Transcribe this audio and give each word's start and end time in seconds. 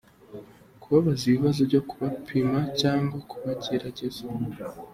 Kubabaza 0.81 1.23
ibibazo 1.27 1.61
byo 1.69 1.81
kubapima 1.89 2.59
cyangwa 2.79 3.17
kubagerageza. 3.29 4.23